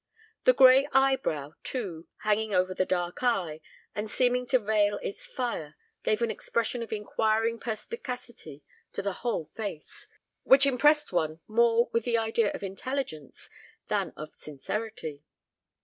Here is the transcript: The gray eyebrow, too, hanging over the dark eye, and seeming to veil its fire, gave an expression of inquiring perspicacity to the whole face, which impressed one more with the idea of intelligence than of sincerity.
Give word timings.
The 0.45 0.53
gray 0.53 0.87
eyebrow, 0.93 1.53
too, 1.61 2.07
hanging 2.23 2.55
over 2.55 2.73
the 2.73 2.87
dark 2.87 3.21
eye, 3.21 3.61
and 3.93 4.09
seeming 4.09 4.47
to 4.47 4.57
veil 4.57 4.97
its 5.03 5.27
fire, 5.27 5.75
gave 6.01 6.23
an 6.23 6.31
expression 6.31 6.81
of 6.81 6.91
inquiring 6.91 7.59
perspicacity 7.59 8.63
to 8.93 9.03
the 9.03 9.13
whole 9.21 9.45
face, 9.45 10.07
which 10.41 10.65
impressed 10.65 11.13
one 11.13 11.39
more 11.47 11.87
with 11.91 12.03
the 12.03 12.17
idea 12.17 12.51
of 12.51 12.63
intelligence 12.63 13.47
than 13.89 14.11
of 14.17 14.33
sincerity. 14.33 15.21